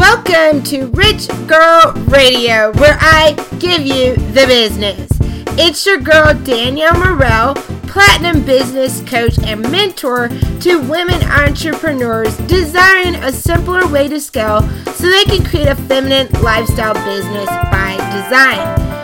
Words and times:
Welcome 0.00 0.62
to 0.62 0.86
Rich 0.86 1.28
Girl 1.46 1.92
Radio, 2.08 2.72
where 2.78 2.96
I 3.02 3.34
give 3.58 3.82
you 3.82 4.16
the 4.32 4.46
business. 4.46 5.10
It's 5.58 5.84
your 5.84 5.98
girl 5.98 6.32
Danielle 6.32 6.98
Morel, 6.98 7.54
platinum 7.86 8.42
business 8.46 9.02
coach 9.02 9.38
and 9.40 9.60
mentor 9.60 10.30
to 10.60 10.78
women 10.88 11.22
entrepreneurs 11.24 12.34
desiring 12.48 13.14
a 13.16 13.30
simpler 13.30 13.86
way 13.88 14.08
to 14.08 14.18
scale 14.22 14.62
so 14.94 15.06
they 15.06 15.24
can 15.24 15.44
create 15.44 15.68
a 15.68 15.76
feminine 15.76 16.28
lifestyle 16.42 16.94
business 17.04 17.46
by 17.70 17.92
design. 18.10 18.58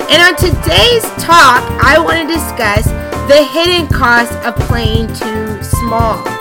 And 0.08 0.22
on 0.22 0.34
today's 0.36 1.04
talk, 1.22 1.62
I 1.84 1.98
want 2.02 2.26
to 2.26 2.34
discuss 2.34 2.86
the 3.28 3.44
hidden 3.52 3.86
cost 3.88 4.32
of 4.46 4.56
playing 4.66 5.08
too 5.08 5.62
small. 5.62 6.35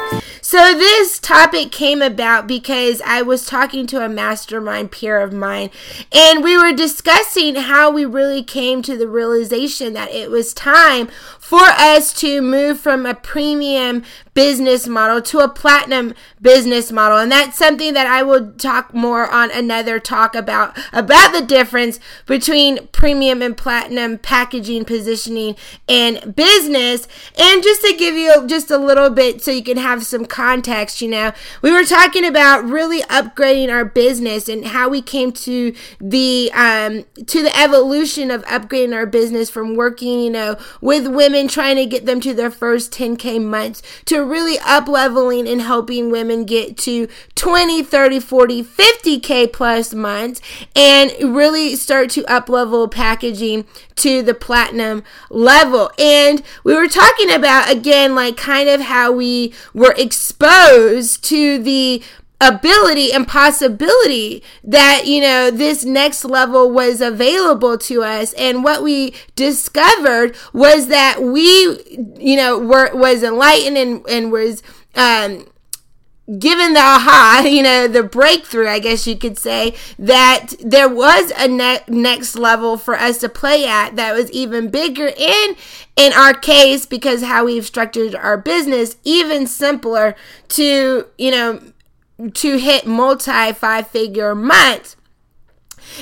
So, 0.47 0.77
this 0.77 1.17
topic 1.17 1.71
came 1.71 2.03
about 2.03 2.45
because 2.45 3.01
I 3.03 3.23
was 3.23 3.47
talking 3.47 3.87
to 3.87 4.05
a 4.05 4.07
mastermind 4.07 4.91
peer 4.91 5.19
of 5.19 5.33
mine, 5.33 5.71
and 6.11 6.43
we 6.43 6.55
were 6.55 6.71
discussing 6.71 7.55
how 7.55 7.89
we 7.89 8.05
really 8.05 8.43
came 8.43 8.83
to 8.83 8.95
the 8.95 9.07
realization 9.07 9.93
that 9.93 10.11
it 10.11 10.29
was 10.29 10.53
time 10.53 11.09
for 11.45 11.61
us 11.61 12.11
to 12.11 12.41
move 12.41 12.79
from 12.79 13.05
a 13.05 13.13
premium 13.13 14.01
business 14.33 14.87
model 14.87 15.21
to 15.21 15.37
a 15.37 15.47
platinum 15.47 16.11
business 16.41 16.91
model. 16.91 17.19
And 17.19 17.31
that's 17.31 17.55
something 17.55 17.93
that 17.93 18.07
I 18.07 18.23
will 18.23 18.51
talk 18.53 18.95
more 18.95 19.29
on 19.29 19.51
another 19.51 19.99
talk 19.99 20.33
about 20.33 20.75
about 20.91 21.33
the 21.33 21.45
difference 21.45 21.99
between 22.25 22.87
premium 22.87 23.43
and 23.43 23.55
platinum 23.55 24.17
packaging, 24.17 24.85
positioning, 24.85 25.55
and 25.87 26.35
business. 26.35 27.07
And 27.37 27.61
just 27.61 27.81
to 27.83 27.95
give 27.95 28.15
you 28.15 28.47
just 28.47 28.71
a 28.71 28.77
little 28.79 29.11
bit 29.11 29.43
so 29.43 29.51
you 29.51 29.63
can 29.63 29.77
have 29.77 30.03
some 30.03 30.25
context, 30.25 30.99
you 30.99 31.09
know, 31.09 31.31
we 31.61 31.71
were 31.71 31.85
talking 31.85 32.25
about 32.25 32.65
really 32.65 33.01
upgrading 33.03 33.71
our 33.71 33.85
business 33.85 34.49
and 34.49 34.65
how 34.65 34.89
we 34.89 35.03
came 35.03 35.31
to 35.31 35.75
the 36.01 36.51
um 36.55 37.05
to 37.27 37.43
the 37.43 37.55
evolution 37.55 38.31
of 38.31 38.43
upgrading 38.45 38.95
our 38.95 39.05
business 39.05 39.51
from 39.51 39.75
working, 39.75 40.19
you 40.21 40.31
know, 40.31 40.57
with 40.81 41.07
women 41.07 41.34
trying 41.47 41.75
to 41.75 41.85
get 41.85 42.05
them 42.05 42.19
to 42.21 42.33
their 42.33 42.49
first 42.49 42.91
10k 42.93 43.43
months 43.43 43.81
to 44.05 44.23
really 44.23 44.57
up 44.59 44.87
leveling 44.87 45.47
and 45.47 45.61
helping 45.61 46.09
women 46.09 46.45
get 46.45 46.77
to 46.77 47.07
20, 47.35 47.83
30, 47.83 48.19
40, 48.19 48.63
50K 48.63 49.51
plus 49.51 49.93
months 49.93 50.41
and 50.75 51.11
really 51.21 51.75
start 51.75 52.09
to 52.11 52.25
up 52.25 52.49
level 52.49 52.87
packaging 52.87 53.65
to 53.95 54.21
the 54.21 54.33
platinum 54.33 55.03
level. 55.29 55.91
And 55.99 56.41
we 56.63 56.73
were 56.73 56.87
talking 56.87 57.31
about, 57.31 57.71
again, 57.71 58.15
like 58.15 58.37
kind 58.37 58.69
of 58.69 58.81
how 58.81 59.11
we 59.11 59.53
were 59.73 59.93
exposed 59.97 61.23
to 61.25 61.61
the 61.61 62.03
ability 62.41 63.13
and 63.13 63.27
possibility 63.27 64.43
that 64.63 65.03
you 65.05 65.21
know 65.21 65.49
this 65.49 65.85
next 65.85 66.25
level 66.25 66.69
was 66.69 67.01
available 67.01 67.77
to 67.77 68.03
us. 68.03 68.33
And 68.33 68.63
what 68.63 68.83
we 68.83 69.13
discovered 69.35 70.35
was 70.53 70.87
that 70.87 71.21
we 71.21 71.45
you 72.19 72.35
know 72.35 72.59
were 72.59 72.93
was 72.95 73.23
enlightened 73.23 73.77
and, 73.77 74.05
and 74.09 74.31
was 74.31 74.61
um 74.95 75.45
given 76.39 76.73
the 76.73 76.79
aha, 76.79 77.43
you 77.47 77.61
know, 77.61 77.87
the 77.87 78.03
breakthrough, 78.03 78.67
I 78.67 78.79
guess 78.79 79.05
you 79.05 79.15
could 79.15 79.37
say, 79.37 79.75
that 79.99 80.53
there 80.59 80.89
was 80.89 81.31
a 81.37 81.47
ne- 81.47 81.83
next 81.87 82.35
level 82.35 82.77
for 82.77 82.95
us 82.95 83.19
to 83.19 83.29
play 83.29 83.67
at 83.67 83.95
that 83.95 84.15
was 84.15 84.31
even 84.31 84.69
bigger 84.69 85.07
and 85.07 85.55
in 85.95 86.13
our 86.13 86.33
case 86.33 86.85
because 86.85 87.23
how 87.23 87.45
we've 87.45 87.65
structured 87.65 88.15
our 88.15 88.37
business 88.37 88.97
even 89.03 89.47
simpler 89.47 90.15
to, 90.49 91.05
you 91.17 91.31
know, 91.31 91.61
to 92.33 92.57
hit 92.57 92.85
multi 92.85 93.53
five 93.53 93.87
figure 93.87 94.35
months. 94.35 94.95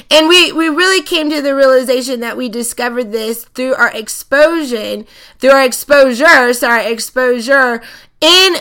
And 0.09 0.27
we, 0.27 0.51
we 0.51 0.69
really 0.69 1.01
came 1.01 1.29
to 1.29 1.41
the 1.41 1.53
realization 1.53 2.21
that 2.21 2.37
we 2.37 2.49
discovered 2.49 3.11
this 3.11 3.45
through 3.45 3.75
our 3.75 3.91
exposure, 3.93 5.03
through 5.39 5.49
our 5.49 5.63
exposure, 5.63 6.53
sorry, 6.53 6.91
exposure 6.91 7.81
in 8.21 8.55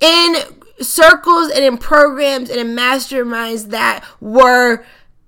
in 0.00 0.36
circles 0.80 1.50
and 1.50 1.64
in 1.64 1.78
programs 1.78 2.50
and 2.50 2.60
in 2.60 2.76
masterminds 2.76 3.70
that 3.70 4.04
were 4.20 4.84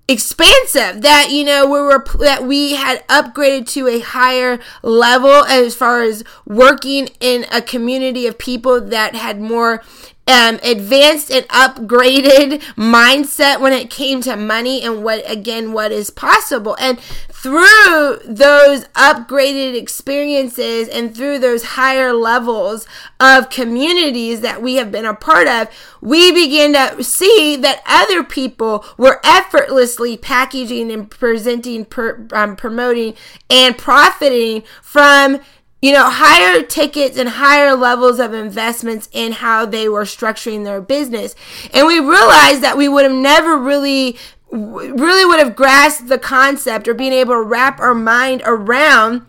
expansive 0.07 1.01
that 1.03 1.29
you 1.31 1.43
know 1.43 1.65
we 1.65 1.79
were 1.79 2.03
that 2.19 2.43
we 2.45 2.73
had 2.75 3.05
upgraded 3.07 3.67
to 3.67 3.87
a 3.87 3.99
higher 3.99 4.59
level 4.83 5.45
as 5.45 5.73
far 5.73 6.01
as 6.01 6.23
working 6.45 7.09
in 7.19 7.45
a 7.51 7.61
community 7.61 8.27
of 8.27 8.37
people 8.37 8.81
that 8.81 9.15
had 9.15 9.39
more 9.39 9.81
um, 10.27 10.59
advanced 10.63 11.31
and 11.31 11.47
upgraded 11.47 12.61
mindset 12.75 13.59
when 13.59 13.73
it 13.73 13.89
came 13.89 14.21
to 14.21 14.35
money 14.35 14.81
and 14.81 15.03
what 15.03 15.29
again 15.29 15.73
what 15.73 15.91
is 15.91 16.09
possible. 16.09 16.77
And 16.79 16.99
through 16.99 18.19
those 18.23 18.85
upgraded 18.89 19.75
experiences 19.75 20.87
and 20.87 21.15
through 21.15 21.39
those 21.39 21.63
higher 21.63 22.13
levels 22.13 22.85
of 23.19 23.49
communities 23.49 24.41
that 24.41 24.61
we 24.61 24.75
have 24.75 24.91
been 24.91 25.05
a 25.05 25.15
part 25.15 25.47
of 25.47 25.67
we 26.01 26.31
begin 26.31 26.73
to 26.73 27.03
see 27.03 27.55
that 27.55 27.81
other 27.85 28.23
people 28.23 28.85
were 28.97 29.19
effortlessly 29.23 30.17
packaging 30.17 30.91
and 30.91 31.09
presenting 31.09 31.85
per, 31.85 32.27
um, 32.33 32.55
promoting 32.55 33.15
and 33.49 33.77
profiting 33.77 34.63
from 34.81 35.39
you 35.81 35.91
know, 35.91 36.09
higher 36.09 36.61
tickets 36.61 37.17
and 37.17 37.27
higher 37.27 37.75
levels 37.75 38.19
of 38.19 38.33
investments 38.33 39.09
in 39.11 39.31
how 39.31 39.65
they 39.65 39.89
were 39.89 40.03
structuring 40.03 40.63
their 40.63 40.81
business. 40.81 41.35
And 41.73 41.87
we 41.87 41.99
realized 41.99 42.61
that 42.61 42.77
we 42.77 42.87
would 42.87 43.03
have 43.03 43.11
never 43.11 43.57
really 43.57 44.17
really 44.51 45.25
would 45.25 45.39
have 45.39 45.55
grasped 45.55 46.09
the 46.09 46.19
concept 46.19 46.87
or 46.87 46.93
being 46.93 47.13
able 47.13 47.33
to 47.33 47.41
wrap 47.41 47.79
our 47.79 47.93
mind 47.93 48.41
around 48.45 49.25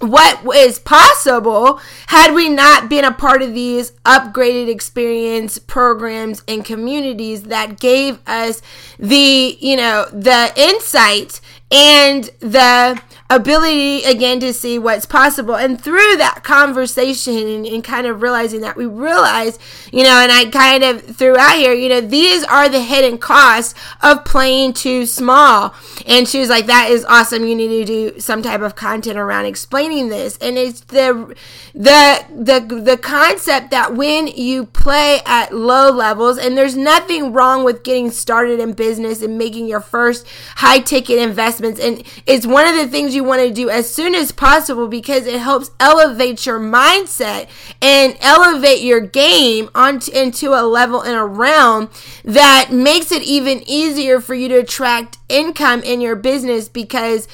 what 0.00 0.44
is 0.56 0.78
possible 0.78 1.80
had 2.08 2.34
we 2.34 2.50
not 2.50 2.88
been 2.88 3.04
a 3.04 3.12
part 3.12 3.40
of 3.40 3.54
these 3.54 3.92
upgraded 4.04 4.68
experience 4.68 5.56
programs 5.56 6.42
and 6.46 6.64
communities 6.66 7.44
that 7.44 7.80
gave 7.80 8.18
us 8.26 8.60
the 8.98 9.56
you 9.58 9.74
know 9.74 10.04
the 10.12 10.52
insight 10.56 11.40
and 11.70 12.24
the 12.40 13.00
ability 13.28 14.04
again 14.04 14.38
to 14.40 14.52
see 14.52 14.78
what's 14.78 15.04
possible. 15.04 15.56
And 15.56 15.80
through 15.80 16.16
that 16.18 16.42
conversation 16.44 17.36
and, 17.36 17.66
and, 17.66 17.82
kind 17.86 18.06
of 18.06 18.22
realizing 18.22 18.62
that 18.62 18.76
we 18.76 18.86
realize 18.86 19.58
you 19.92 20.02
know 20.02 20.18
and 20.20 20.32
i 20.32 20.46
kind 20.46 20.82
of 20.82 21.02
threw 21.02 21.36
out 21.36 21.56
here 21.56 21.72
you 21.72 21.88
know 21.88 22.00
these 22.00 22.42
are 22.44 22.68
the 22.68 22.80
hidden 22.80 23.16
costs 23.16 23.74
of 24.02 24.24
playing 24.24 24.72
too 24.72 25.06
small. 25.06 25.74
And 26.06 26.26
she 26.26 26.40
was 26.40 26.48
like 26.48 26.66
that 26.66 26.90
is 26.90 27.04
awesome. 27.04 27.46
You 27.46 27.54
need 27.54 27.68
to 27.68 27.84
do 27.84 28.20
some 28.20 28.42
type 28.42 28.60
of 28.60 28.74
content 28.74 29.18
around 29.18 29.46
explaining 29.46 30.08
this. 30.08 30.36
And 30.38 30.56
it's 30.56 30.80
the 30.80 31.34
the 31.74 32.24
the 32.30 32.80
the 32.80 32.96
concept 32.96 33.70
that 33.70 33.94
when 33.94 34.26
you 34.28 34.66
play 34.66 35.20
at 35.26 35.54
low 35.54 35.90
levels 35.90 36.38
and 36.38 36.56
there's 36.56 36.76
nothing 36.76 37.32
wrong 37.32 37.64
with 37.64 37.82
getting 37.82 38.10
started 38.10 38.60
in 38.60 38.72
business 38.72 39.22
and 39.22 39.36
making 39.38 39.66
your 39.66 39.80
first 39.80 40.26
high 40.56 40.78
ticket 40.78 41.18
investments 41.60 41.80
and 41.80 42.22
it's 42.26 42.46
one 42.46 42.66
of 42.66 42.76
the 42.76 42.88
things 42.88 43.14
you 43.14 43.24
want 43.24 43.40
to 43.40 43.52
do 43.52 43.70
as 43.70 43.92
soon 43.92 44.14
as 44.14 44.32
possible 44.32 44.88
because 44.88 45.26
it 45.26 45.40
helps 45.40 45.70
elevate 45.80 46.46
your 46.46 46.58
mindset 46.58 47.48
and 47.82 48.16
elevate 48.20 48.82
your 48.82 49.00
game 49.00 49.68
onto 49.74 50.12
into 50.12 50.52
a 50.52 50.62
level 50.62 51.02
and 51.02 51.16
a 51.16 51.24
realm 51.24 51.90
that 52.24 52.70
makes 52.72 53.12
it 53.12 53.22
even 53.22 53.62
easier 53.66 54.20
for 54.20 54.34
you 54.34 54.48
to 54.48 54.56
attract 54.56 55.18
income 55.28 55.82
in 55.82 56.00
your 56.00 56.16
business 56.16 56.68
because 56.68 57.28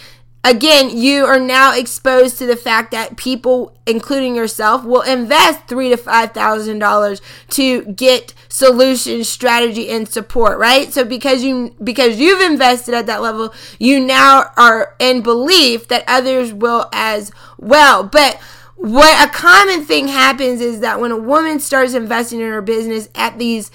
again, 0.45 0.97
you 0.97 1.25
are 1.25 1.41
now 1.41 1.75
exposed 1.75 2.39
to 2.39 2.47
the 2.47 2.57
fact 2.57 2.91
that 2.91 3.17
people, 3.17 3.77
including 3.87 4.35
yourself, 4.35 4.85
will 4.85 5.03
invest 5.03 5.67
three 5.69 5.89
to 5.91 5.97
five 5.97 6.33
thousand 6.33 6.79
dollars 6.79 7.21
to 7.51 7.85
get 7.85 8.35
solution, 8.49 9.25
strategy, 9.25 9.89
and 9.89 10.09
support. 10.09 10.59
Right. 10.59 10.93
So 10.93 11.05
because 11.05 11.43
you 11.43 11.75
because 11.83 12.19
you've 12.19 12.41
invested 12.43 12.95
at 12.95 13.07
that 13.07 13.23
level, 13.23 13.55
you 13.79 14.01
now 14.01 14.51
are 14.57 14.95
in 14.99 15.23
belief 15.23 15.89
that 15.89 16.05
others 16.07 16.53
will 16.53 16.89
as 16.93 17.31
well. 17.59 18.05
But 18.05 18.41
what 18.77 19.29
a 19.29 19.31
common 19.33 19.85
thing 19.85 20.09
happens 20.09 20.61
is 20.61 20.81
that 20.81 20.99
when 20.99 21.13
a 21.13 21.17
woman 21.17 21.61
starts 21.61 21.95
investing 21.95 22.41
in 22.41 22.51
her 22.51 22.63
business 22.63 23.09
at 23.15 23.39
these 23.39 23.71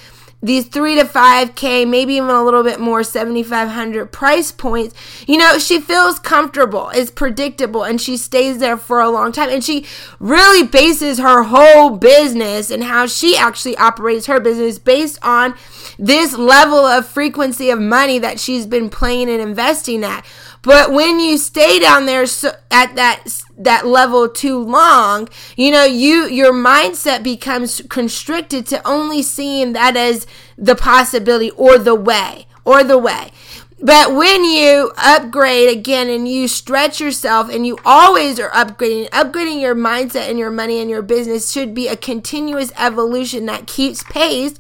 these 0.48 0.66
three 0.66 0.96
to 0.96 1.06
five 1.06 1.56
K, 1.56 1.86
maybe 1.86 2.16
even 2.16 2.30
a 2.30 2.44
little 2.44 2.64
bit 2.64 2.80
more, 2.80 3.04
7,500 3.04 4.12
price 4.12 4.52
points, 4.52 4.96
you 5.28 5.38
know, 5.38 5.60
she 5.60 5.80
feels 5.80 6.20
comfortable, 6.20 6.90
it's 6.94 7.12
predictable, 7.12 7.84
and 7.84 8.02
she 8.02 8.18
stays 8.18 8.58
there 8.60 8.78
for 8.78 9.00
a 9.00 9.10
long 9.10 9.32
time. 9.32 9.50
And 9.50 9.64
she 9.64 9.86
really 10.20 10.66
bases 10.66 11.20
her 11.20 11.44
whole 11.44 11.92
business 11.92 12.72
and 12.72 12.84
how 12.84 13.06
she 13.06 13.38
actually 13.38 13.78
operates 13.78 14.26
her 14.26 14.40
business 14.40 14.80
based 14.80 15.20
on 15.22 15.56
this 16.00 16.38
level 16.38 16.80
of 16.80 17.06
frequency 17.06 17.70
of 17.70 17.80
money 17.80 18.20
that 18.20 18.40
she's 18.40 18.66
been 18.66 18.90
playing 18.90 19.30
and 19.30 19.42
investing 19.42 20.04
at. 20.04 20.26
But 20.62 20.92
when 20.92 21.20
you 21.20 21.38
stay 21.38 21.80
down 21.80 22.06
there 22.06 22.26
so, 22.26 22.52
at 22.72 22.96
that 22.96 23.24
that 23.58 23.88
level 23.88 24.30
too 24.30 24.60
long, 24.60 25.30
you 25.56 25.72
know, 25.72 25.84
you 25.86 26.28
your 26.28 26.54
mindset 26.54 27.24
becomes 27.24 27.82
constricted 27.90 28.66
to 28.68 28.88
only 28.88 29.22
seeing 29.22 29.74
that 29.74 29.96
as 29.96 30.28
the 30.58 30.76
possibility 30.76 31.52
or 31.52 31.78
the 31.78 31.96
way 31.96 32.48
or 32.66 32.84
the 32.84 32.98
way. 32.98 33.32
But 33.80 34.16
when 34.16 34.44
you 34.44 34.92
upgrade 34.98 35.70
again 35.70 36.10
and 36.10 36.28
you 36.28 36.48
stretch 36.48 37.00
yourself 37.00 37.50
and 37.54 37.66
you 37.66 37.78
always 37.86 38.40
are 38.40 38.50
upgrading, 38.50 39.10
upgrading 39.10 39.62
your 39.62 39.76
mindset 39.76 40.30
and 40.30 40.40
your 40.40 40.50
money 40.50 40.80
and 40.80 40.90
your 40.90 41.04
business 41.04 41.52
should 41.52 41.76
be 41.76 41.88
a 41.88 41.96
continuous 41.96 42.72
evolution 42.76 43.46
that 43.46 43.68
keeps 43.68 44.02
pace 44.04 44.56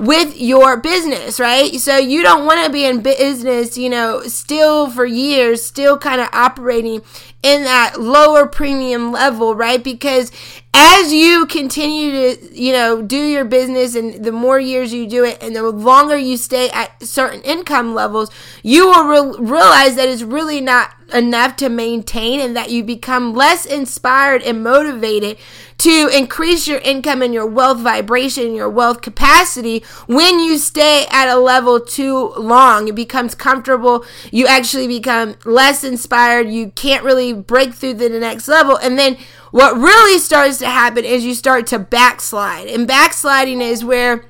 with 0.00 0.40
your 0.40 0.76
business, 0.76 1.38
right? 1.38 1.74
So 1.76 1.96
you 1.96 2.22
don't 2.22 2.44
want 2.44 2.64
to 2.64 2.72
be 2.72 2.84
in 2.84 3.00
business, 3.00 3.78
you 3.78 3.88
know, 3.88 4.22
still 4.22 4.90
for 4.90 5.04
years, 5.04 5.64
still 5.64 5.98
kind 5.98 6.20
of 6.20 6.28
operating 6.32 7.02
in 7.42 7.64
that 7.64 8.00
lower 8.00 8.46
premium 8.46 9.12
level, 9.12 9.54
right? 9.54 9.82
Because 9.82 10.32
as 10.76 11.12
you 11.12 11.46
continue 11.46 12.10
to, 12.10 12.60
you 12.60 12.72
know, 12.72 13.00
do 13.00 13.16
your 13.16 13.44
business 13.44 13.94
and 13.94 14.24
the 14.24 14.32
more 14.32 14.58
years 14.58 14.92
you 14.92 15.06
do 15.06 15.24
it 15.24 15.40
and 15.40 15.54
the 15.54 15.62
longer 15.70 16.16
you 16.16 16.36
stay 16.36 16.68
at 16.70 17.00
certain 17.00 17.40
income 17.42 17.94
levels, 17.94 18.28
you 18.64 18.86
will 18.86 19.06
re- 19.06 19.38
realize 19.38 19.94
that 19.94 20.08
it's 20.08 20.22
really 20.22 20.60
not 20.60 20.90
enough 21.12 21.54
to 21.54 21.68
maintain 21.68 22.40
and 22.40 22.56
that 22.56 22.70
you 22.70 22.82
become 22.82 23.34
less 23.34 23.64
inspired 23.64 24.42
and 24.42 24.64
motivated 24.64 25.38
to 25.78 26.08
increase 26.08 26.66
your 26.66 26.78
income 26.78 27.22
and 27.22 27.32
your 27.32 27.46
wealth 27.46 27.78
vibration, 27.78 28.54
your 28.54 28.68
wealth 28.68 29.00
capacity 29.00 29.84
when 30.06 30.40
you 30.40 30.58
stay 30.58 31.06
at 31.10 31.28
a 31.28 31.38
level 31.38 31.78
too 31.78 32.32
long. 32.36 32.88
It 32.88 32.96
becomes 32.96 33.36
comfortable. 33.36 34.04
You 34.32 34.48
actually 34.48 34.88
become 34.88 35.36
less 35.44 35.84
inspired. 35.84 36.48
You 36.48 36.70
can't 36.70 37.04
really 37.04 37.32
break 37.32 37.74
through 37.74 37.94
to 37.94 38.08
the 38.08 38.20
next 38.20 38.48
level. 38.48 38.76
And 38.76 38.98
then 38.98 39.16
what 39.54 39.76
really 39.76 40.18
starts 40.18 40.58
to 40.58 40.66
happen 40.66 41.04
is 41.04 41.24
you 41.24 41.32
start 41.32 41.68
to 41.68 41.78
backslide. 41.78 42.66
And 42.66 42.88
backsliding 42.88 43.60
is 43.60 43.84
where 43.84 44.24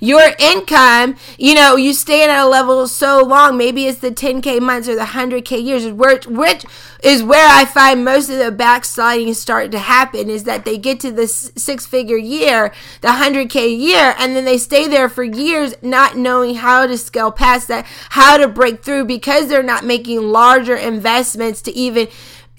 your 0.00 0.20
income, 0.38 1.16
you 1.38 1.54
know, 1.54 1.76
you 1.76 1.94
stay 1.94 2.28
at 2.28 2.44
a 2.44 2.46
level 2.46 2.86
so 2.86 3.22
long, 3.22 3.56
maybe 3.56 3.86
it's 3.86 4.00
the 4.00 4.10
10K 4.10 4.60
months 4.60 4.86
or 4.86 4.96
the 4.96 5.00
100K 5.00 5.64
years, 5.64 5.86
which, 5.86 6.26
which 6.26 6.66
is 7.02 7.22
where 7.22 7.48
I 7.50 7.64
find 7.64 8.04
most 8.04 8.28
of 8.28 8.36
the 8.36 8.52
backsliding 8.52 9.32
start 9.32 9.72
to 9.72 9.78
happen 9.78 10.28
is 10.28 10.44
that 10.44 10.66
they 10.66 10.76
get 10.76 11.00
to 11.00 11.10
the 11.10 11.26
six 11.26 11.86
figure 11.86 12.18
year, 12.18 12.70
the 13.00 13.08
100K 13.08 13.74
year, 13.78 14.14
and 14.18 14.36
then 14.36 14.44
they 14.44 14.58
stay 14.58 14.86
there 14.86 15.08
for 15.08 15.24
years 15.24 15.74
not 15.80 16.18
knowing 16.18 16.56
how 16.56 16.86
to 16.86 16.98
scale 16.98 17.32
past 17.32 17.68
that, 17.68 17.86
how 18.10 18.36
to 18.36 18.46
break 18.46 18.82
through 18.84 19.06
because 19.06 19.48
they're 19.48 19.62
not 19.62 19.86
making 19.86 20.20
larger 20.20 20.76
investments 20.76 21.62
to 21.62 21.72
even, 21.72 22.08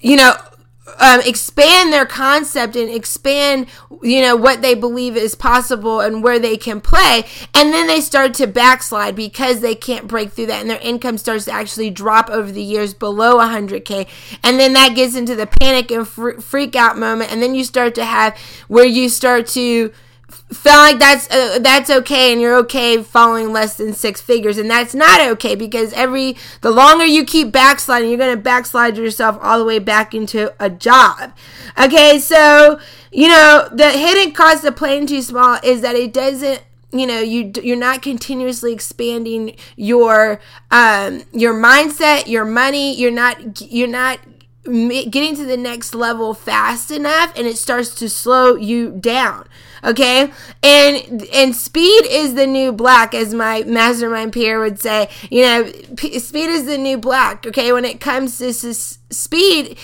you 0.00 0.16
know, 0.16 0.34
um, 0.98 1.20
expand 1.22 1.92
their 1.92 2.06
concept 2.06 2.76
and 2.76 2.90
expand, 2.90 3.66
you 4.02 4.20
know, 4.20 4.36
what 4.36 4.62
they 4.62 4.74
believe 4.74 5.16
is 5.16 5.34
possible 5.34 6.00
and 6.00 6.22
where 6.22 6.38
they 6.38 6.56
can 6.56 6.80
play. 6.80 7.24
And 7.54 7.72
then 7.72 7.86
they 7.86 8.00
start 8.00 8.34
to 8.34 8.46
backslide 8.46 9.16
because 9.16 9.60
they 9.60 9.74
can't 9.74 10.06
break 10.06 10.32
through 10.32 10.46
that 10.46 10.60
and 10.60 10.70
their 10.70 10.80
income 10.80 11.18
starts 11.18 11.46
to 11.46 11.52
actually 11.52 11.90
drop 11.90 12.30
over 12.30 12.50
the 12.50 12.62
years 12.62 12.94
below 12.94 13.36
100K. 13.36 14.06
And 14.42 14.60
then 14.60 14.72
that 14.74 14.94
gets 14.94 15.16
into 15.16 15.34
the 15.34 15.46
panic 15.46 15.90
and 15.90 16.06
freak 16.06 16.76
out 16.76 16.96
moment. 16.96 17.32
And 17.32 17.42
then 17.42 17.54
you 17.54 17.64
start 17.64 17.94
to 17.96 18.04
have 18.04 18.38
where 18.68 18.86
you 18.86 19.08
start 19.08 19.46
to, 19.48 19.92
feel 20.52 20.76
like 20.76 20.98
that's 20.98 21.28
uh, 21.30 21.58
that's 21.60 21.90
okay 21.90 22.32
and 22.32 22.40
you're 22.40 22.56
okay 22.56 23.02
following 23.02 23.52
less 23.52 23.76
than 23.76 23.92
six 23.92 24.20
figures. 24.20 24.58
And 24.58 24.70
that's 24.70 24.94
not 24.94 25.20
okay 25.20 25.54
because 25.54 25.92
every 25.92 26.36
the 26.60 26.70
longer 26.70 27.04
you 27.04 27.24
keep 27.24 27.50
backsliding 27.50 28.08
you're 28.08 28.18
going 28.18 28.36
to 28.36 28.40
backslide 28.40 28.96
yourself 28.96 29.38
all 29.40 29.58
the 29.58 29.64
way 29.64 29.78
back 29.78 30.14
into 30.14 30.54
a 30.60 30.70
job. 30.70 31.32
Okay 31.78 32.18
so 32.18 32.78
you 33.10 33.28
know 33.28 33.68
the 33.72 33.90
hidden 33.90 34.32
cost 34.32 34.64
of 34.64 34.76
playing 34.76 35.06
too 35.06 35.22
small 35.22 35.58
is 35.62 35.80
that 35.80 35.96
it 35.96 36.12
doesn't 36.12 36.62
you 36.92 37.06
know 37.06 37.20
you 37.20 37.52
you're 37.62 37.76
not 37.76 38.00
continuously 38.02 38.72
expanding 38.72 39.56
your 39.74 40.40
um 40.70 41.22
your 41.32 41.54
mindset 41.54 42.28
your 42.28 42.44
money. 42.44 42.94
You're 42.94 43.10
not 43.10 43.60
you're 43.60 43.88
not 43.88 44.20
getting 44.66 45.36
to 45.36 45.44
the 45.44 45.56
next 45.56 45.94
level 45.94 46.34
fast 46.34 46.90
enough 46.90 47.32
and 47.36 47.46
it 47.46 47.56
starts 47.56 47.94
to 47.94 48.08
slow 48.08 48.54
you 48.54 48.90
down 48.90 49.46
okay 49.84 50.32
and 50.62 51.24
and 51.32 51.54
speed 51.54 52.04
is 52.06 52.34
the 52.34 52.46
new 52.46 52.72
black 52.72 53.14
as 53.14 53.32
my 53.32 53.62
mastermind 53.64 54.32
peer 54.32 54.60
would 54.60 54.80
say 54.80 55.08
you 55.30 55.42
know 55.42 55.70
p- 55.96 56.18
speed 56.18 56.48
is 56.48 56.66
the 56.66 56.78
new 56.78 56.98
black 56.98 57.46
okay 57.46 57.72
when 57.72 57.84
it 57.84 58.00
comes 58.00 58.38
to 58.38 58.48
s- 58.48 58.98
speed 59.10 59.78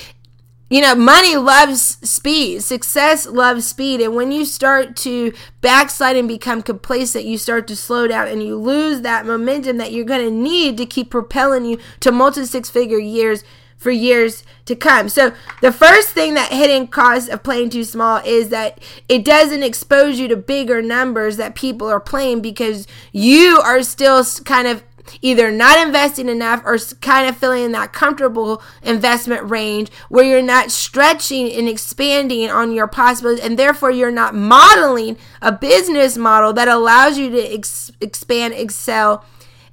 you 0.72 0.80
know, 0.80 0.94
money 0.94 1.36
loves 1.36 1.98
speed. 2.02 2.62
Success 2.62 3.26
loves 3.26 3.66
speed. 3.66 4.00
And 4.00 4.14
when 4.14 4.32
you 4.32 4.46
start 4.46 4.96
to 4.96 5.34
backslide 5.60 6.16
and 6.16 6.26
become 6.26 6.62
complacent, 6.62 7.26
you 7.26 7.36
start 7.36 7.66
to 7.66 7.76
slow 7.76 8.06
down 8.06 8.28
and 8.28 8.42
you 8.42 8.56
lose 8.56 9.02
that 9.02 9.26
momentum 9.26 9.76
that 9.76 9.92
you're 9.92 10.06
going 10.06 10.24
to 10.24 10.30
need 10.30 10.78
to 10.78 10.86
keep 10.86 11.10
propelling 11.10 11.66
you 11.66 11.78
to 12.00 12.10
multi 12.10 12.46
six 12.46 12.70
figure 12.70 12.98
years 12.98 13.44
for 13.82 13.90
years 13.90 14.44
to 14.66 14.76
come. 14.76 15.08
So 15.08 15.32
the 15.60 15.72
first 15.72 16.10
thing 16.10 16.34
that 16.34 16.52
hidden 16.52 16.86
cost 16.86 17.28
of 17.28 17.42
playing 17.42 17.70
too 17.70 17.84
small 17.84 18.22
is 18.24 18.48
that 18.50 18.78
it 19.08 19.24
doesn't 19.24 19.62
expose 19.62 20.18
you 20.18 20.28
to 20.28 20.36
bigger 20.36 20.80
numbers 20.80 21.36
that 21.36 21.54
people 21.54 21.88
are 21.88 22.00
playing 22.00 22.40
because 22.40 22.86
you 23.12 23.60
are 23.62 23.82
still 23.82 24.24
kind 24.44 24.68
of 24.68 24.84
either 25.20 25.50
not 25.50 25.84
investing 25.84 26.28
enough 26.28 26.62
or 26.64 26.78
kind 27.00 27.28
of 27.28 27.36
feeling 27.36 27.64
in 27.64 27.72
that 27.72 27.92
comfortable 27.92 28.62
investment 28.82 29.42
range 29.50 29.90
where 30.08 30.24
you're 30.24 30.42
not 30.42 30.70
stretching 30.70 31.50
and 31.52 31.68
expanding 31.68 32.48
on 32.48 32.72
your 32.72 32.86
possibilities 32.86 33.44
and 33.44 33.58
therefore 33.58 33.90
you're 33.90 34.10
not 34.10 34.34
modeling 34.34 35.16
a 35.40 35.52
business 35.52 36.16
model 36.16 36.52
that 36.52 36.68
allows 36.68 37.18
you 37.18 37.30
to 37.30 37.54
ex- 37.54 37.90
expand 38.00 38.54
excel 38.54 39.24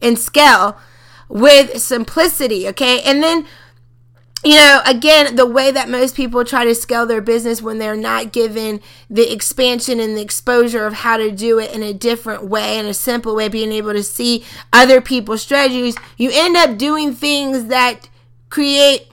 and 0.02 0.18
scale 0.18 0.78
with 1.28 1.80
simplicity 1.80 2.68
okay 2.68 3.02
and 3.02 3.22
then 3.22 3.46
you 4.44 4.56
know, 4.56 4.81
again, 4.86 5.36
the 5.36 5.45
way 5.45 5.69
that 5.71 5.89
most 5.89 6.15
people 6.15 6.45
try 6.45 6.63
to 6.63 6.74
scale 6.74 7.06
their 7.06 7.21
business 7.21 7.62
when 7.62 7.77
they're 7.77 7.97
not 7.97 8.31
given 8.31 8.80
the 9.09 9.31
expansion 9.31 10.00
and 10.00 10.15
the 10.15 10.21
exposure 10.21 10.86
of 10.86 10.94
how 10.94 11.18
to 11.18 11.30
do 11.30 11.59
it 11.59 11.74
in 11.74 11.83
a 11.83 11.94
different 11.94 12.45
way, 12.45 12.77
in 12.77 12.86
a 12.86 12.94
simple 12.94 13.36
way, 13.36 13.50
being 13.50 13.74
able 13.74 13.91
to 13.91 14.03
see 14.03 14.45
other 14.71 15.01
people's 15.01 15.41
strategies, 15.41 15.97
you 16.18 16.30
end 16.31 16.56
up 16.56 16.77
doing 16.77 17.13
things 17.13 17.65
that 17.65 18.07
create 18.50 19.07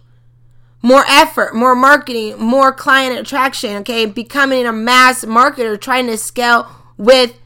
more 0.80 1.04
effort, 1.08 1.56
more 1.56 1.74
marketing, 1.74 2.38
more 2.38 2.72
client 2.72 3.18
attraction, 3.18 3.76
okay? 3.78 4.06
Becoming 4.06 4.64
a 4.64 4.72
mass 4.72 5.24
marketer, 5.24 5.80
trying 5.80 6.06
to 6.06 6.16
scale 6.16 6.68
with 6.96 7.36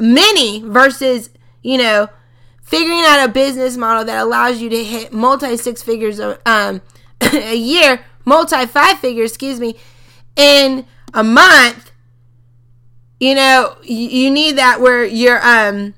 many 0.00 0.62
versus, 0.62 1.30
you 1.62 1.78
know, 1.78 2.08
figuring 2.60 3.02
out 3.04 3.24
a 3.24 3.30
business 3.30 3.76
model 3.76 4.04
that 4.04 4.20
allows 4.20 4.60
you 4.60 4.68
to 4.70 4.82
hit 4.82 5.12
multi 5.12 5.56
six 5.56 5.84
figures 5.84 6.18
of, 6.18 6.40
um, 6.44 6.82
a 7.32 7.54
year, 7.56 8.04
multi 8.24 8.66
five 8.66 8.98
figures, 8.98 9.30
excuse 9.30 9.60
me, 9.60 9.76
in 10.36 10.86
a 11.12 11.24
month, 11.24 11.92
you 13.20 13.34
know, 13.34 13.76
you, 13.82 14.08
you 14.08 14.30
need 14.30 14.56
that 14.58 14.80
where 14.80 15.04
you're 15.04 15.40
um 15.46 15.94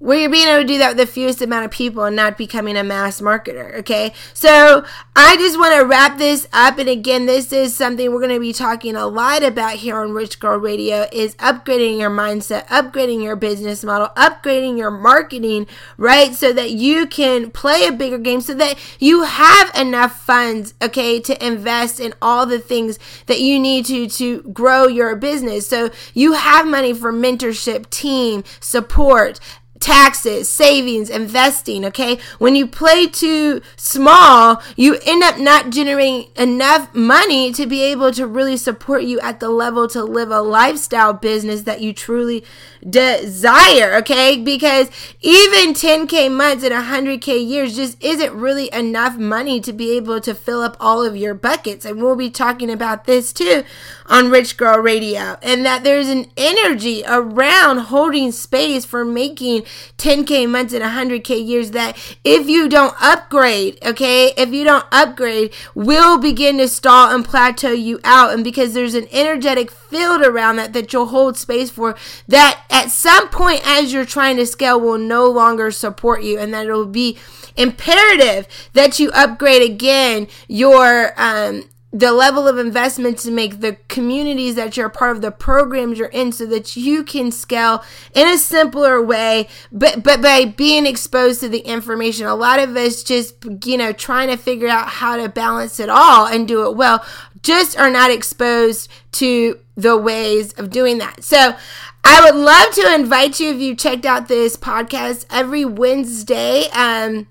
where 0.00 0.18
you're 0.18 0.30
being 0.30 0.48
able 0.48 0.62
to 0.62 0.66
do 0.66 0.78
that 0.78 0.96
with 0.96 0.96
the 0.96 1.06
fewest 1.06 1.42
amount 1.42 1.66
of 1.66 1.70
people 1.70 2.04
and 2.04 2.16
not 2.16 2.38
becoming 2.38 2.74
a 2.74 2.82
mass 2.82 3.20
marketer. 3.20 3.76
Okay. 3.80 4.14
So 4.32 4.84
I 5.14 5.36
just 5.36 5.58
want 5.58 5.78
to 5.78 5.86
wrap 5.86 6.16
this 6.16 6.48
up. 6.54 6.78
And 6.78 6.88
again, 6.88 7.26
this 7.26 7.52
is 7.52 7.76
something 7.76 8.10
we're 8.10 8.20
going 8.20 8.32
to 8.32 8.40
be 8.40 8.54
talking 8.54 8.96
a 8.96 9.06
lot 9.06 9.42
about 9.42 9.74
here 9.74 9.98
on 9.98 10.12
Rich 10.12 10.40
Girl 10.40 10.58
Radio 10.58 11.06
is 11.12 11.34
upgrading 11.36 11.98
your 11.98 12.08
mindset, 12.08 12.66
upgrading 12.68 13.22
your 13.22 13.36
business 13.36 13.84
model, 13.84 14.08
upgrading 14.16 14.78
your 14.78 14.90
marketing, 14.90 15.66
right? 15.98 16.34
So 16.34 16.50
that 16.54 16.70
you 16.70 17.06
can 17.06 17.50
play 17.50 17.86
a 17.86 17.92
bigger 17.92 18.18
game 18.18 18.40
so 18.40 18.54
that 18.54 18.78
you 18.98 19.24
have 19.24 19.70
enough 19.76 20.18
funds, 20.22 20.72
okay, 20.80 21.20
to 21.20 21.46
invest 21.46 22.00
in 22.00 22.14
all 22.22 22.46
the 22.46 22.58
things 22.58 22.98
that 23.26 23.40
you 23.40 23.58
need 23.58 23.84
to, 23.86 24.08
to 24.08 24.40
grow 24.44 24.86
your 24.86 25.14
business. 25.14 25.66
So 25.66 25.90
you 26.14 26.32
have 26.32 26.66
money 26.66 26.94
for 26.94 27.12
mentorship, 27.12 27.90
team, 27.90 28.44
support, 28.60 29.38
taxes, 29.80 30.52
savings, 30.52 31.10
investing, 31.10 31.84
okay? 31.86 32.18
When 32.38 32.54
you 32.54 32.66
play 32.66 33.06
too 33.06 33.62
small, 33.76 34.62
you 34.76 34.98
end 35.06 35.22
up 35.22 35.38
not 35.38 35.70
generating 35.70 36.30
enough 36.36 36.94
money 36.94 37.52
to 37.52 37.66
be 37.66 37.82
able 37.82 38.12
to 38.12 38.26
really 38.26 38.56
support 38.56 39.02
you 39.02 39.18
at 39.20 39.40
the 39.40 39.48
level 39.48 39.88
to 39.88 40.04
live 40.04 40.30
a 40.30 40.42
lifestyle 40.42 41.14
business 41.14 41.62
that 41.62 41.80
you 41.80 41.92
truly 41.92 42.44
desire, 42.88 43.94
okay? 43.96 44.36
Because 44.36 44.90
even 45.20 45.74
10K 45.74 46.30
months 46.30 46.64
and 46.64 46.72
100K 46.72 47.46
years 47.46 47.76
just 47.76 48.02
isn't 48.02 48.32
really 48.32 48.72
enough 48.72 49.16
money 49.16 49.60
to 49.60 49.72
be 49.72 49.96
able 49.96 50.20
to 50.20 50.34
fill 50.34 50.60
up 50.60 50.76
all 50.78 51.04
of 51.04 51.16
your 51.16 51.34
buckets. 51.34 51.84
And 51.84 52.02
we'll 52.02 52.16
be 52.16 52.30
talking 52.30 52.70
about 52.70 53.04
this 53.04 53.32
too 53.32 53.64
on 54.06 54.30
Rich 54.30 54.56
Girl 54.56 54.78
Radio. 54.78 55.38
And 55.42 55.64
that 55.64 55.84
there's 55.84 56.08
an 56.08 56.30
energy 56.36 57.02
around 57.06 57.78
holding 57.78 58.32
space 58.32 58.84
for 58.84 59.04
making 59.04 59.64
10K 59.98 60.48
months 60.48 60.72
and 60.72 60.82
100K 60.82 61.46
years 61.46 61.72
that 61.72 61.96
if 62.24 62.48
you 62.48 62.68
don't 62.68 62.94
upgrade, 63.00 63.78
okay, 63.84 64.32
if 64.36 64.50
you 64.50 64.64
don't 64.64 64.86
upgrade, 64.90 65.52
will 65.74 66.18
begin 66.18 66.58
to 66.58 66.68
stall 66.68 67.14
and 67.14 67.24
plateau 67.24 67.72
you 67.72 68.00
out. 68.04 68.32
And 68.32 68.44
because 68.44 68.74
there's 68.74 68.94
an 68.94 69.08
energetic 69.10 69.70
field 69.70 70.22
around 70.22 70.56
that 70.56 70.72
that 70.72 70.92
you'll 70.92 71.06
hold 71.06 71.36
space 71.36 71.70
for, 71.70 71.96
that 72.28 72.64
at 72.70 72.90
some 72.90 73.28
point 73.28 73.62
as 73.64 73.92
you're 73.92 74.04
trying 74.04 74.36
to 74.36 74.46
scale 74.46 74.80
will 74.80 74.98
no 74.98 75.26
longer 75.26 75.70
support 75.70 76.22
you 76.22 76.38
and 76.38 76.52
that 76.54 76.66
it'll 76.66 76.86
be 76.86 77.18
imperative 77.56 78.46
that 78.72 78.98
you 78.98 79.10
upgrade 79.10 79.62
again 79.62 80.26
your 80.48 81.12
um, 81.16 81.64
the 81.92 82.12
level 82.12 82.46
of 82.46 82.56
investment 82.56 83.18
to 83.18 83.30
make 83.32 83.60
the 83.60 83.76
communities 83.88 84.54
that 84.54 84.76
you're 84.76 84.88
part 84.88 85.16
of 85.16 85.22
the 85.22 85.30
programs 85.30 85.98
you're 85.98 86.08
in 86.08 86.30
so 86.30 86.46
that 86.46 86.76
you 86.76 87.02
can 87.02 87.32
scale 87.32 87.82
in 88.14 88.28
a 88.28 88.38
simpler 88.38 89.02
way 89.02 89.48
but 89.72 90.02
but 90.02 90.22
by 90.22 90.44
being 90.44 90.86
exposed 90.86 91.40
to 91.40 91.48
the 91.48 91.58
information 91.60 92.26
a 92.26 92.34
lot 92.34 92.60
of 92.60 92.76
us 92.76 93.02
just 93.02 93.34
you 93.64 93.76
know 93.76 93.92
trying 93.92 94.28
to 94.28 94.36
figure 94.36 94.68
out 94.68 94.88
how 94.88 95.16
to 95.16 95.28
balance 95.28 95.80
it 95.80 95.88
all 95.88 96.26
and 96.26 96.46
do 96.46 96.68
it 96.68 96.76
well 96.76 97.04
just 97.42 97.76
are 97.78 97.90
not 97.90 98.10
exposed 98.10 98.88
to 99.10 99.58
the 99.76 99.96
ways 99.96 100.52
of 100.54 100.70
doing 100.70 100.98
that 100.98 101.24
so 101.24 101.56
I 102.02 102.24
would 102.24 102.40
love 102.40 102.74
to 102.74 102.94
invite 102.94 103.40
you 103.40 103.52
if 103.52 103.60
you 103.60 103.74
checked 103.74 104.06
out 104.06 104.26
this 104.26 104.56
podcast 104.56 105.26
every 105.30 105.66
Wednesday. 105.66 106.64
Um, 106.70 107.28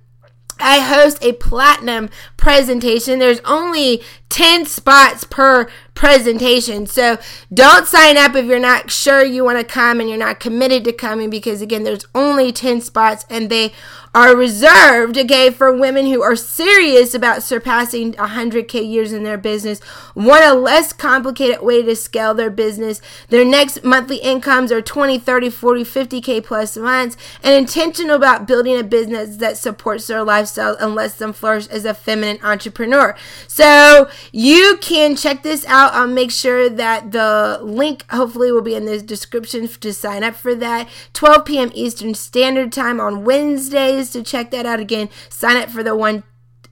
I 0.59 0.79
host 0.79 1.23
a 1.23 1.33
platinum 1.33 2.09
presentation. 2.37 3.19
There's 3.19 3.39
only 3.45 4.03
10 4.29 4.65
spots 4.65 5.23
per 5.23 5.69
presentation. 5.99 6.87
So 6.87 7.17
don't 7.53 7.85
sign 7.85 8.15
up 8.15 8.33
if 8.33 8.45
you're 8.45 8.57
not 8.57 8.89
sure 8.89 9.21
you 9.21 9.43
want 9.43 9.59
to 9.59 9.65
come 9.65 9.99
and 9.99 10.07
you're 10.07 10.17
not 10.17 10.39
committed 10.39 10.85
to 10.85 10.93
coming 10.93 11.29
because, 11.29 11.61
again, 11.61 11.83
there's 11.83 12.05
only 12.15 12.53
10 12.53 12.79
spots 12.79 13.25
and 13.29 13.49
they 13.49 13.73
are 14.15 14.35
reserved, 14.35 15.17
okay, 15.17 15.51
for 15.51 15.71
women 15.75 16.07
who 16.07 16.23
are 16.23 16.35
serious 16.35 17.13
about 17.13 17.43
surpassing 17.43 18.13
100K 18.13 18.89
years 18.89 19.13
in 19.13 19.23
their 19.23 19.37
business, 19.37 19.81
want 20.15 20.43
a 20.43 20.53
less 20.53 20.93
complicated 20.93 21.61
way 21.61 21.83
to 21.83 21.95
scale 21.95 22.33
their 22.33 22.49
business. 22.49 23.01
Their 23.27 23.45
next 23.45 23.83
monthly 23.83 24.17
incomes 24.17 24.71
are 24.71 24.81
20, 24.81 25.19
30, 25.19 25.49
40, 25.49 25.83
50K 25.83 26.43
plus 26.43 26.75
months, 26.75 27.17
and 27.43 27.53
intentional 27.53 28.15
about 28.15 28.47
building 28.47 28.77
a 28.77 28.83
business 28.83 29.37
that 29.37 29.57
supports 29.57 30.07
their 30.07 30.23
lifestyle 30.23 30.75
and 30.79 30.95
lets 30.95 31.15
them 31.15 31.33
flourish 31.33 31.67
as 31.67 31.85
a 31.85 31.93
feminine 31.93 32.39
entrepreneur. 32.41 33.15
So 33.47 34.09
you 34.31 34.77
can 34.81 35.15
check 35.15 35.43
this 35.43 35.65
out. 35.65 35.88
I'll 35.93 36.07
make 36.07 36.31
sure 36.31 36.69
that 36.69 37.11
the 37.11 37.59
link 37.61 38.05
hopefully 38.11 38.51
will 38.51 38.61
be 38.61 38.75
in 38.75 38.85
the 38.85 39.01
description 39.01 39.67
to 39.67 39.93
sign 39.93 40.23
up 40.23 40.35
for 40.35 40.55
that. 40.55 40.89
12 41.13 41.45
p.m. 41.45 41.71
Eastern 41.73 42.13
Standard 42.13 42.71
Time 42.71 42.99
on 42.99 43.25
Wednesdays 43.25 44.11
to 44.11 44.23
check 44.23 44.51
that 44.51 44.65
out 44.65 44.79
again. 44.79 45.09
Sign 45.29 45.57
up 45.57 45.69
for 45.69 45.83
the 45.83 45.95
one 45.95 46.23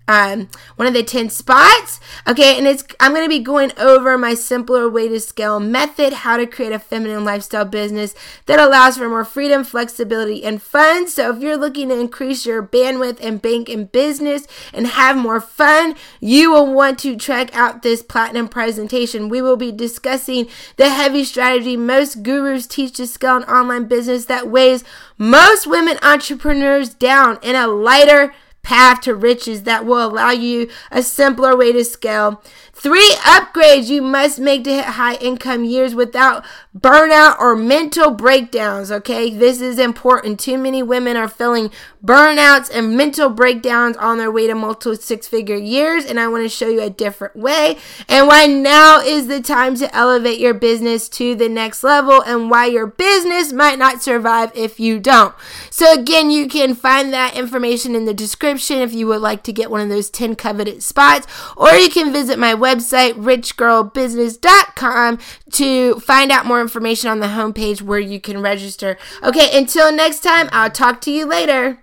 um, 0.07 0.49
one 0.77 0.87
of 0.87 0.93
the 0.93 1.03
10 1.03 1.29
spots. 1.29 1.99
Okay, 2.27 2.57
and 2.57 2.65
it's 2.65 2.85
I'm 2.99 3.13
going 3.13 3.25
to 3.25 3.29
be 3.29 3.39
going 3.39 3.71
over 3.77 4.17
my 4.17 4.33
simpler 4.33 4.89
way 4.89 5.07
to 5.09 5.19
scale 5.19 5.59
method, 5.59 6.13
how 6.13 6.37
to 6.37 6.47
create 6.47 6.71
a 6.71 6.79
feminine 6.79 7.25
lifestyle 7.25 7.65
business 7.65 8.15
that 8.45 8.59
allows 8.59 8.97
for 8.97 9.09
more 9.09 9.25
freedom, 9.25 9.63
flexibility, 9.63 10.43
and 10.43 10.61
fun. 10.61 11.07
So 11.07 11.35
if 11.35 11.41
you're 11.41 11.57
looking 11.57 11.89
to 11.89 11.99
increase 11.99 12.45
your 12.45 12.63
bandwidth 12.63 13.19
and 13.21 13.41
bank 13.41 13.69
in 13.69 13.85
business 13.85 14.47
and 14.73 14.87
have 14.87 15.17
more 15.17 15.41
fun, 15.41 15.95
you 16.19 16.51
will 16.51 16.73
want 16.73 16.99
to 16.99 17.17
check 17.17 17.55
out 17.55 17.81
this 17.81 18.01
platinum 18.01 18.47
presentation. 18.47 19.29
We 19.29 19.41
will 19.41 19.57
be 19.57 19.71
discussing 19.71 20.47
the 20.77 20.89
heavy 20.89 21.23
strategy 21.23 21.75
most 21.75 22.23
gurus 22.23 22.67
teach 22.67 22.93
to 22.93 23.07
scale 23.07 23.37
an 23.37 23.43
online 23.43 23.85
business 23.85 24.25
that 24.25 24.47
weighs 24.47 24.83
most 25.17 25.67
women 25.67 25.97
entrepreneurs 26.01 26.93
down 26.93 27.39
in 27.41 27.55
a 27.55 27.67
lighter 27.67 28.33
path 28.67 28.99
to 28.99 29.15
riches 29.15 29.63
that 29.63 29.85
will 29.85 30.05
allow 30.05 30.29
you 30.29 30.69
a 30.91 31.01
simpler 31.01 31.55
way 31.55 31.71
to 31.71 31.85
scale. 31.85 32.43
Three 32.73 33.15
upgrades 33.21 33.87
you 33.87 34.01
must 34.01 34.39
make 34.39 34.65
to 34.65 34.73
hit 34.73 34.85
high 34.85 35.15
income 35.15 35.63
years 35.63 35.95
without 35.95 36.45
burnout 36.77 37.39
or 37.39 37.55
mental 37.55 38.11
breakdowns. 38.11 38.91
Okay, 38.91 39.33
this 39.33 39.61
is 39.61 39.79
important. 39.79 40.39
Too 40.39 40.57
many 40.57 40.83
women 40.83 41.15
are 41.15 41.29
feeling 41.29 41.71
burnouts 42.05 42.69
and 42.71 42.95
mental 42.95 43.29
breakdowns 43.29 43.95
on 43.97 44.17
their 44.17 44.29
way 44.29 44.47
to 44.47 44.53
multiple 44.53 44.97
six 44.97 45.27
figure 45.27 45.55
years, 45.55 46.03
and 46.03 46.19
I 46.19 46.27
want 46.27 46.43
to 46.43 46.49
show 46.49 46.67
you 46.67 46.81
a 46.81 46.89
different 46.89 47.37
way 47.37 47.77
and 48.09 48.27
why 48.27 48.47
now 48.47 48.99
is 48.99 49.27
the 49.27 49.41
time 49.41 49.75
to 49.77 49.95
elevate 49.95 50.39
your 50.39 50.53
business 50.53 51.07
to 51.09 51.35
the 51.35 51.49
next 51.49 51.83
level 51.83 52.21
and 52.21 52.51
why 52.51 52.65
your 52.65 52.85
business 52.85 53.53
might 53.53 53.79
not 53.79 54.03
survive 54.03 54.51
if 54.53 54.77
you 54.77 54.99
don't. 54.99 55.33
So, 55.71 55.93
again, 55.93 56.31
you 56.31 56.47
can 56.49 56.75
find 56.75 57.13
that 57.13 57.35
information 57.37 57.95
in 57.95 58.03
the 58.03 58.13
description 58.13 58.56
if 58.81 58.93
you 58.93 59.07
would 59.07 59.21
like 59.21 59.43
to 59.43 59.53
get 59.53 59.71
one 59.71 59.79
of 59.81 59.89
those 59.89 60.09
10 60.09 60.35
coveted 60.35 60.81
spots, 60.83 61.27
or 61.55 61.73
you 61.73 61.89
can 61.89 62.11
visit 62.11 62.39
my 62.39 62.53
website, 62.53 63.13
richgirlbusiness.com, 63.13 65.19
to 65.51 65.99
find 65.99 66.31
out 66.31 66.45
more 66.45 66.61
information 66.61 67.09
on 67.09 67.19
the 67.19 67.27
homepage 67.27 67.81
where 67.81 67.99
you 67.99 68.21
can 68.21 68.41
register. 68.41 68.97
Okay, 69.23 69.57
until 69.57 69.91
next 69.91 70.21
time, 70.21 70.47
I'll 70.51 70.71
talk 70.71 71.01
to 71.01 71.11
you 71.11 71.25
later. 71.25 71.79